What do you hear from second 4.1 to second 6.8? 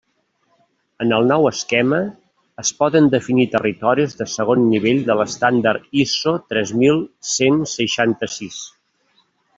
de segon nivell de l'estàndard ISO tres